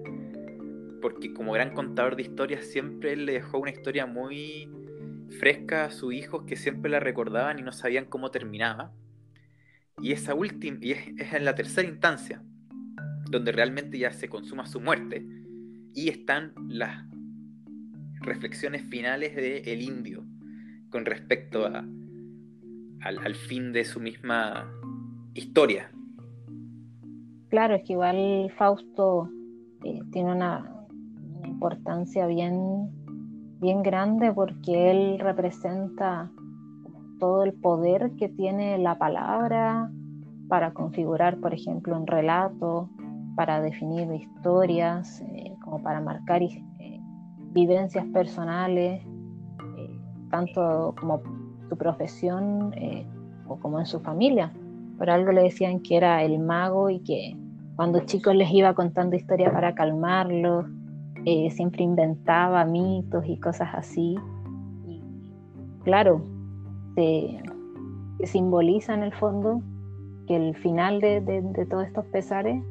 [1.02, 4.68] porque como gran contador de historias siempre le dejó una historia muy
[5.38, 8.92] fresca a sus hijos que siempre la recordaban y no sabían cómo terminaba.
[10.00, 12.42] Y esa última, y es, en la tercera instancia,
[13.30, 15.24] donde realmente ya se consuma su muerte,
[15.94, 17.04] y están las
[18.20, 20.24] reflexiones finales de El Indio
[20.90, 21.84] con respecto a,
[23.02, 24.70] al, fin de su misma
[25.34, 25.90] historia.
[27.48, 29.30] Claro, es que igual Fausto
[29.84, 30.80] eh, tiene una,
[31.44, 32.90] importancia bien,
[33.60, 36.30] bien grande porque él representa
[37.18, 39.90] todo el poder que tiene la palabra
[40.48, 42.88] para configurar, por ejemplo, un relato,
[43.36, 47.00] para definir historias, eh, como para marcar eh,
[47.52, 49.02] vivencias personales,
[49.78, 51.22] eh, tanto como
[51.68, 52.74] su profesión
[53.46, 54.52] o como en su familia.
[54.98, 57.36] Por algo le decían que era el mago y que
[57.76, 60.66] cuando chicos les iba contando historias para calmarlos,
[61.26, 64.16] eh, siempre inventaba mitos y cosas así.
[64.86, 65.02] Y
[65.84, 66.24] claro,
[66.94, 67.42] se,
[68.24, 69.62] simboliza en el fondo
[70.26, 71.20] que el final de,
[71.68, 72.62] todos estos pesares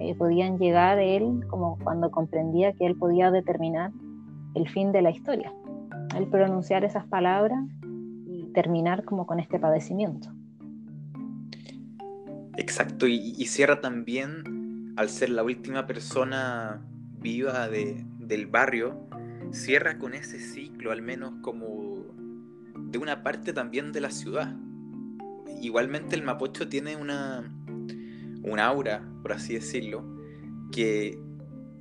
[0.00, 3.90] eh, podían llegar él como cuando comprendía que él podía determinar
[4.54, 5.52] el fin de la historia,
[6.14, 7.60] al pronunciar esas palabras
[8.26, 10.30] y terminar como con este padecimiento.
[12.56, 16.82] Exacto, y cierra también al ser la última persona
[17.20, 19.08] viva de, del barrio
[19.52, 22.06] cierra con ese ciclo, al menos como
[22.76, 24.56] de una parte también de la ciudad.
[25.60, 27.50] Igualmente el Mapocho tiene una,
[28.42, 30.04] un aura, por así decirlo,
[30.72, 31.18] que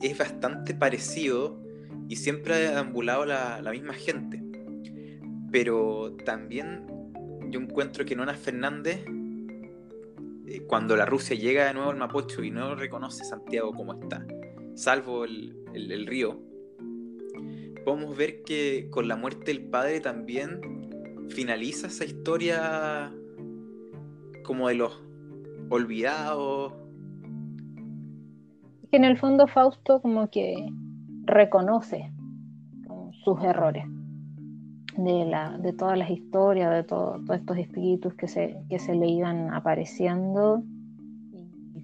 [0.02, 1.62] es bastante parecido
[2.08, 4.44] y siempre ha ambulado la, la misma gente.
[5.52, 6.86] Pero también
[7.50, 9.06] yo encuentro que Nona Fernández,
[10.48, 14.26] eh, cuando la Rusia llega de nuevo al Mapocho y no reconoce Santiago como está,
[14.78, 16.40] salvo el, el río,
[17.84, 20.62] podemos ver que con la muerte del padre también
[21.30, 23.12] finaliza esa historia
[24.44, 25.04] como de los
[25.70, 26.74] olvidados.
[28.92, 30.56] Que en el fondo Fausto como que
[31.26, 32.14] reconoce
[33.24, 33.86] sus errores
[34.96, 39.08] de, la, de todas las historias, de todos estos espíritus que se, que se le
[39.08, 40.64] iban apareciendo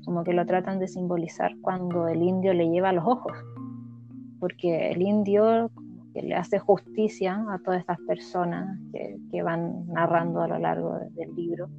[0.06, 3.34] como que lo tratan de simbolizar cuando el indio le lleva los ojos,
[4.40, 5.72] porque el indio
[6.14, 11.00] que le hace justicia a todas estas personas que, que van narrando a lo largo
[11.16, 11.70] del libro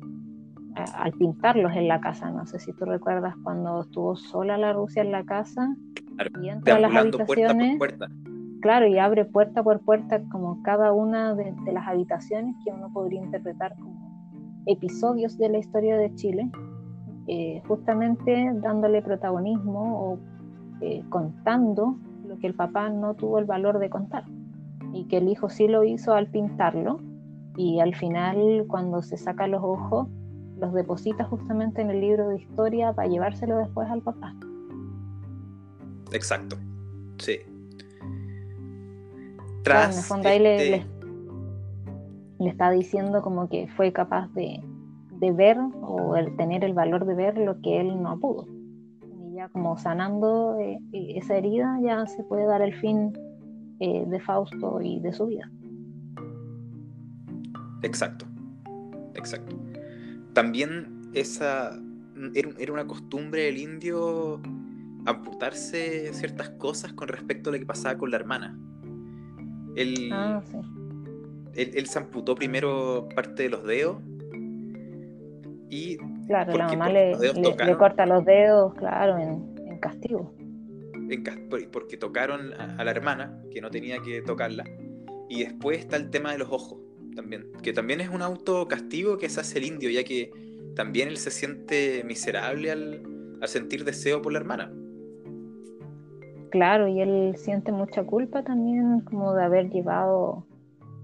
[0.74, 2.30] al pintarlos en la casa.
[2.30, 5.76] No sé si tú recuerdas cuando estuvo sola la Rusia en la casa
[6.42, 7.78] y entra a las habitaciones.
[8.60, 13.22] Claro, y abre puerta por puerta como cada una de, las habitaciones que uno podría
[13.22, 16.50] interpretar como episodios de la historia de Chile,
[17.26, 20.18] eh, justamente dándole protagonismo o
[20.80, 21.96] eh, contando
[22.26, 24.24] lo que el papá no tuvo el valor de contar
[24.92, 27.00] y que el hijo sí lo hizo al pintarlo
[27.56, 30.08] y al final cuando se saca los ojos
[30.58, 34.34] los deposita justamente en el libro de historia para llevárselo después al papá.
[36.12, 36.56] Exacto,
[37.18, 37.38] sí.
[39.62, 40.86] Tras en el fondo ahí le, este
[42.38, 44.62] le, está diciendo como que fue capaz de,
[45.24, 48.46] de, ver o el tener el valor de ver lo que él no pudo.
[49.22, 53.12] Y ya como sanando eh, esa herida ya se puede dar el fin
[53.80, 55.50] eh, de Fausto y de su vida.
[57.82, 58.24] Exacto,
[59.14, 59.56] exacto
[60.34, 61.80] también esa
[62.34, 64.40] era una costumbre del indio
[65.06, 68.58] amputarse ciertas cosas con respecto a lo que pasaba con la hermana.
[69.76, 70.42] Él, ah,
[71.54, 73.96] él, se amputó primero parte de los dedos
[75.74, 75.98] y...
[76.26, 77.16] Claro, la mamá le,
[77.76, 80.32] corta los dedos, claro, en, castigo.
[81.72, 84.64] porque tocaron a, la hermana, que no tenía que tocarla.
[85.28, 86.78] Y después está el tema de los ojos
[87.16, 90.30] también, que también es un autocastigo que se hace el indio, ya que
[90.74, 93.02] también él se siente miserable al,
[93.46, 94.72] sentir deseo por la hermana.
[96.50, 100.46] Claro, y él siente mucha culpa también como de haber llevado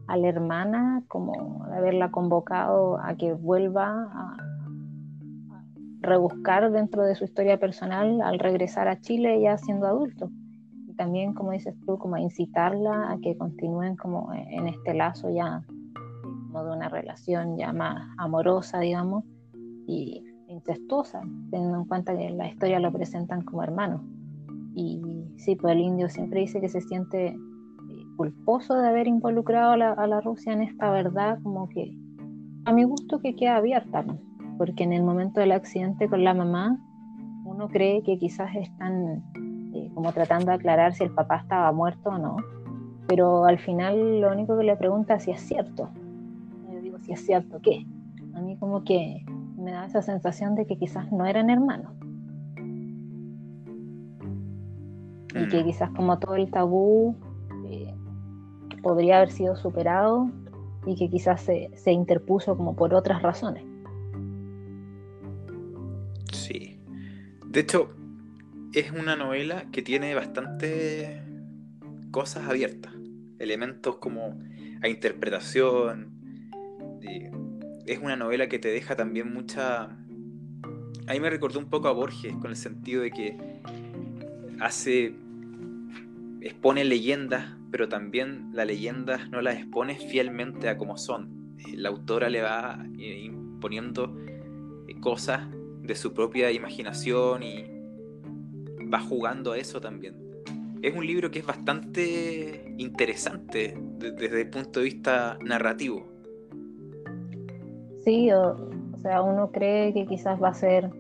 [0.07, 4.50] a la hermana, como de haberla convocado a que vuelva a
[6.01, 10.31] rebuscar dentro de su historia personal al regresar a Chile ya siendo adulto.
[10.89, 15.31] Y también, como dices tú, como a incitarla a que continúen como en este lazo
[15.31, 15.63] ya
[16.51, 19.25] como de una relación ya más amorosa, digamos,
[19.87, 21.21] y incestuosa,
[21.51, 24.03] teniendo en cuenta que la historia lo presentan como hermano.
[24.75, 25.01] Y
[25.37, 27.37] sí, pues el indio siempre dice que se siente
[28.21, 31.97] culposo de haber involucrado a la, a Rusia en esta verdad, como que
[32.67, 34.05] a mi gusto que queda abierta,
[34.61, 36.79] porque en el momento del accidente con la mamá,
[37.47, 39.25] uno cree que quizás están
[39.73, 42.37] eh, como tratando de aclarar si el papá estaba muerto o no,
[43.09, 45.89] pero al final lo único que le pregunta es si es cierto,
[47.01, 47.87] si es cierto que
[48.35, 49.25] a mí como que
[49.57, 51.95] me da esa sensación de que quizás no eran hermanos.
[55.35, 55.65] Y que mm.
[55.65, 57.17] quizás como todo el tabú
[57.67, 57.95] eh,
[58.83, 60.31] podría haber sido superado
[60.85, 63.71] y que quizás se, se interpuso como por otras razones.
[67.51, 67.91] De hecho,
[68.73, 71.21] es una novela que tiene bastante
[72.13, 72.95] cosas abiertas,
[73.41, 74.39] elementos como
[74.81, 76.13] a interpretación,
[77.87, 79.87] es una novela que te deja también mucha...
[81.09, 83.37] A mí me recordó un poco a Borges, con el sentido de que
[84.61, 85.17] hace...
[86.43, 91.57] expone leyendas, pero también las leyendas no las expone fielmente a como son.
[91.75, 94.17] La autora le va eh, imponiendo
[94.87, 95.49] eh, cosas
[95.91, 97.65] de su propia imaginación y
[98.93, 100.15] va jugando a eso también.
[100.83, 106.07] Es un libro que es bastante interesante desde el punto de vista narrativo.
[108.05, 108.57] Sí, o,
[109.03, 110.91] sea, uno cree que quizás va a ser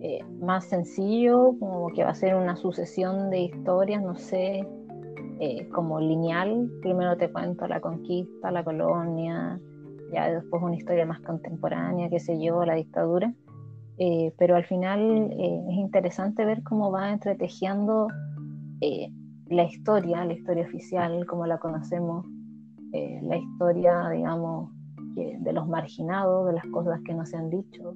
[0.00, 4.66] eh, más sencillo, como que va a ser una sucesión de historias, no sé,
[5.38, 6.68] eh, como lineal.
[6.82, 9.60] Primero te cuento la conquista, la colonia,
[10.12, 13.32] ya después una historia más contemporánea, qué sé yo, la dictadura.
[14.02, 18.08] Eh, pero al final es interesante ver cómo va entretejiendo
[19.46, 22.24] la historia, la historia oficial, como la conocemos,
[22.92, 24.70] la historia, digamos,
[25.14, 27.94] de los marginados, de las cosas que no se han dicho,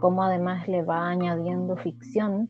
[0.00, 2.48] cómo además le va añadiendo ficción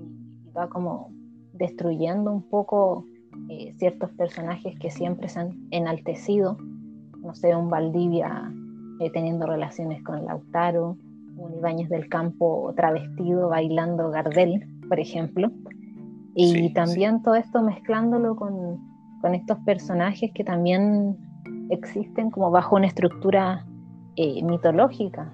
[0.00, 1.10] y va como
[1.52, 3.04] destruyendo un poco
[3.48, 6.56] eh, ciertos personajes que siempre se han enaltecido,
[7.18, 8.52] no sé, un Valdivia
[9.00, 10.96] eh, teniendo relaciones con Lautaro,
[11.40, 15.50] un Ibáñez del Campo travestido bailando Gardel, por ejemplo,
[16.34, 18.78] y también todo esto mezclándolo con,
[19.20, 21.16] con, estos personajes que también
[21.70, 23.66] existen como bajo una estructura
[24.16, 25.32] eh, mitológica.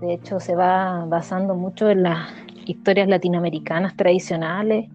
[0.00, 2.28] De hecho, se va basando mucho en las
[2.66, 4.88] historias latinoamericanas tradicionales,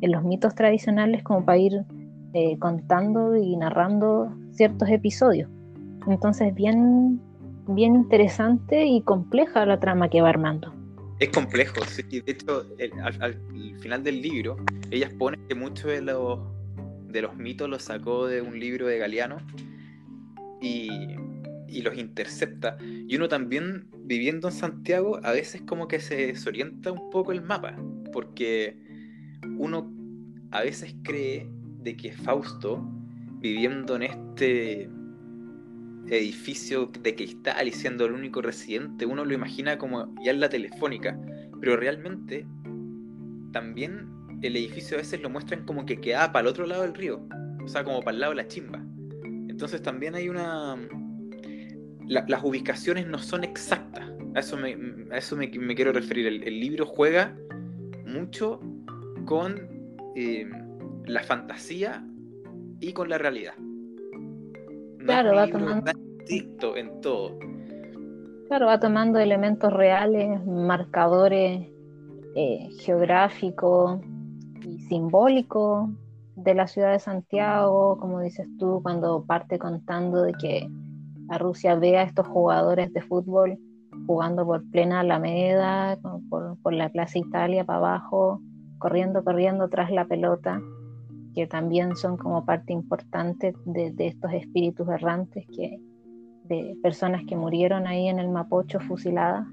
[0.00, 1.84] en los mitos tradicionales, como para ir
[2.32, 5.50] eh, contando y narrando ciertos episodios.
[6.06, 7.20] Entonces, bien,
[7.68, 10.72] bien interesante y compleja la trama que va armando.
[11.20, 12.02] Es complejo, sí.
[12.02, 12.66] De hecho,
[13.02, 13.40] al,
[13.80, 14.56] final del libro,
[14.90, 16.40] ellas ponen que muchos de los,
[17.08, 19.38] de los mitos los sacó de un libro de Galeano
[20.60, 20.88] y,
[21.68, 22.76] y los intercepta.
[22.80, 27.42] Y uno también, viviendo en Santiago, a veces como que se desorienta un poco el
[27.42, 27.76] mapa,
[28.12, 28.76] porque
[29.56, 29.92] uno
[30.50, 31.48] a veces cree
[31.80, 32.82] de que Fausto,
[33.40, 34.88] viviendo en este
[36.08, 40.48] edificio de cristal y siendo el único residente, uno lo imagina como ya en la
[40.48, 41.18] telefónica,
[41.60, 42.46] pero realmente
[43.52, 44.08] también
[44.42, 47.26] el edificio a veces lo muestran como que queda para el otro lado del río,
[47.64, 48.84] o sea, como para el lado de la chimba.
[49.48, 50.76] Entonces también hay una...
[52.06, 54.76] las ubicaciones no son exactas, a eso me,
[55.12, 56.26] eso me, quiero referir.
[56.26, 57.36] El, libro juega
[58.04, 58.60] mucho
[59.24, 59.68] con
[60.16, 60.50] eh,
[61.06, 62.04] la fantasía
[62.80, 63.54] y con la realidad
[65.04, 65.90] claro, va tomando.
[66.76, 67.38] en todo.
[68.48, 71.66] Claro, va tomando elementos reales, marcadores
[72.34, 74.00] eh, geográficos
[74.62, 75.88] y simbólicos
[76.36, 80.68] de la ciudad de Santiago, como dices tú, cuando parte contando de que
[81.28, 83.58] la Rusia ve a estos jugadores de fútbol
[84.06, 85.98] jugando por plena Alameda,
[86.28, 88.40] por, por la Plaza Italia para abajo,
[88.78, 90.60] corriendo, corriendo tras la pelota
[91.34, 95.80] que también son como parte importante de, estos espíritus errantes que,
[96.44, 99.46] de personas que murieron ahí en el Mapocho fusiladas,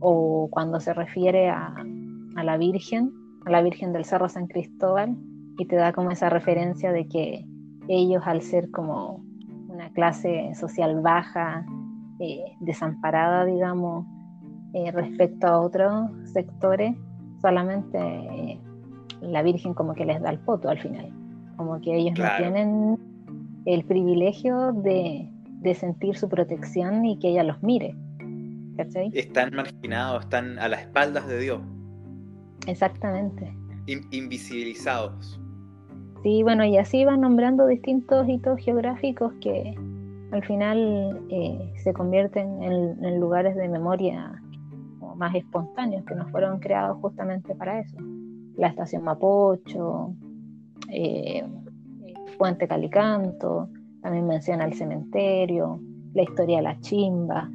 [0.00, 1.74] o cuando se refiere a,
[2.36, 3.12] a, la Virgen,
[3.46, 5.16] a la Virgen del Cerro San Cristóbal,
[5.58, 7.44] y te da como esa referencia de que
[7.88, 9.24] ellos al ser como
[9.68, 11.64] una clase social baja,
[12.20, 14.06] eh, desamparada, digamos,
[14.74, 16.96] eh, respecto a otros sectores,
[17.40, 18.60] solamente
[19.22, 21.10] la Virgen como que les da el foto al final,
[21.56, 22.98] como que ellos no tienen
[23.64, 25.28] el privilegio de,
[25.74, 27.94] sentir su protección y que ella los mire.
[29.12, 31.60] Están marginados, están a las espaldas de Dios.
[32.66, 33.54] Exactamente.
[33.86, 35.40] invisibilizados.
[36.22, 39.74] Sí, bueno, y así van nombrando distintos hitos geográficos que
[40.32, 44.40] al final eh, se convierten en, lugares de memoria
[45.16, 47.96] más espontáneos que no fueron creados justamente para eso
[48.62, 50.14] la estación Mapocho,
[50.88, 51.44] eh,
[52.38, 53.68] Puente Calicanto,
[54.02, 55.80] también menciona el cementerio,
[56.14, 57.50] la historia de la chimba,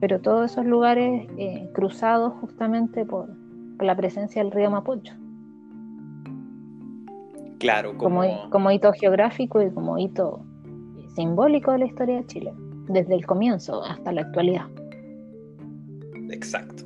[0.00, 3.28] pero todos esos lugares eh, cruzados justamente por,
[3.78, 5.14] la presencia del río Mapocho.
[7.58, 8.22] Claro, como...
[8.50, 10.44] Como, hito geográfico y como hito
[11.14, 12.52] simbólico de la historia de Chile,
[12.88, 14.66] desde el comienzo hasta la actualidad.
[16.30, 16.84] Exacto.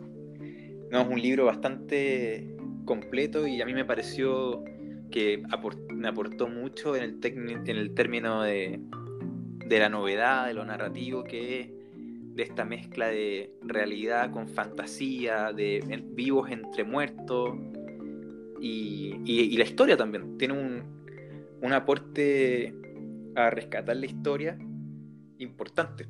[0.90, 2.57] No, es un libro bastante
[2.88, 4.64] completo y a mí me pareció
[5.10, 5.42] que
[5.92, 8.80] me aportó mucho en el, término de,
[9.68, 11.70] la novedad, de lo narrativo que es,
[12.34, 17.50] de esta mezcla de realidad con fantasía, de vivos entre muertos
[18.58, 20.38] y, la historia también.
[20.38, 20.82] Tiene un,
[21.60, 22.74] un aporte
[23.34, 24.58] a rescatar la historia
[25.38, 26.06] importante.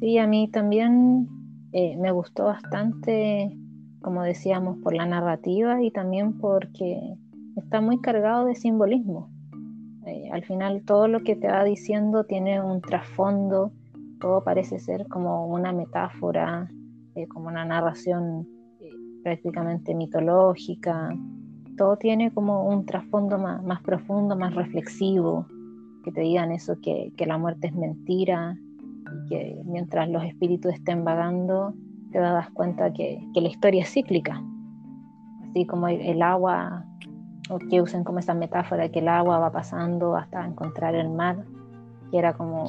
[0.00, 1.28] Sí, a mí también
[1.72, 3.56] eh, me gustó bastante
[4.04, 7.16] como decíamos, por la narrativa y también porque
[7.56, 9.30] está muy cargado de simbolismo.
[10.06, 13.72] Eh, al final todo lo que te va diciendo tiene un trasfondo,
[14.20, 16.70] todo parece ser como una metáfora,
[17.14, 18.46] eh, como una narración
[18.80, 18.90] eh,
[19.22, 21.08] prácticamente mitológica,
[21.78, 25.46] todo tiene como un trasfondo más, profundo, más reflexivo,
[26.04, 28.58] que te digan eso, que, que la muerte es mentira
[29.28, 31.74] que mientras los espíritus estén vagando,
[32.14, 34.40] te das cuenta que, la historia es cíclica.
[35.50, 36.84] Así como el, agua,
[37.50, 41.44] o que usen como esa metáfora, que el agua va pasando hasta encontrar el mar,
[42.12, 42.68] que era como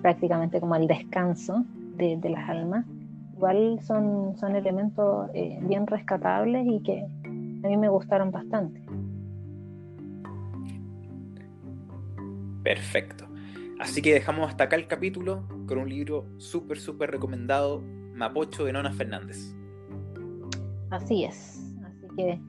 [0.00, 2.86] prácticamente como el descanso de, las almas.
[3.34, 8.82] Igual son, son elementos eh, bien rescatables y que a mí me gustaron bastante.
[12.62, 13.26] Perfecto.
[13.78, 17.82] Así que dejamos hasta acá el capítulo con un libro súper, súper recomendado
[18.16, 19.54] Mapocho de Nona Fernández.
[20.90, 22.40] Así es, así que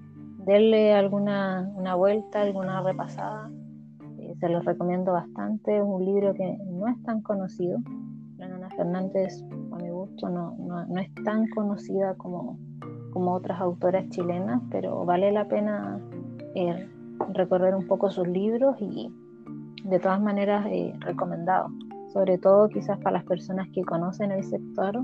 [0.45, 3.51] denle alguna una vuelta, alguna repasada.
[4.20, 5.78] Eh, se los recomiendo bastante.
[5.78, 7.80] Es un libro que no es tan conocido.
[8.38, 12.57] La Nana Fernández, a mi gusto, no, no, es tan conocida como,
[13.11, 15.99] como otras autoras chilenas, pero vale la pena
[16.55, 16.88] eh,
[17.34, 19.11] recorrer un poco sus libros y
[19.84, 21.70] de todas maneras eh, recomendado.
[22.13, 25.03] Sobre todo quizás para las personas que conocen el sector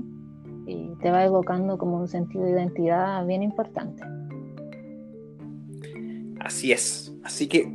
[0.66, 4.02] y te va evocando como un sentido de identidad bien importante.
[6.40, 7.14] Así es.
[7.22, 7.66] Así que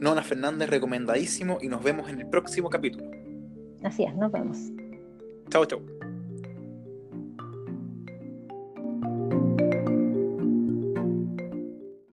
[0.00, 3.06] Nona Fernández recomendadísimo y nos vemos en el próximo capítulo.
[3.82, 4.58] Así es, nos vemos.
[5.50, 5.80] Chao, chao.